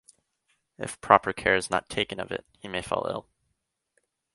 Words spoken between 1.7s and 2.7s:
taken of it, he